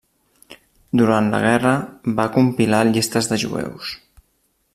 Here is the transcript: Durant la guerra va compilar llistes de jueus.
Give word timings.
Durant 1.01 1.29
la 1.33 1.41
guerra 1.43 1.73
va 2.21 2.27
compilar 2.39 2.83
llistes 2.93 3.31
de 3.33 3.41
jueus. 3.45 3.97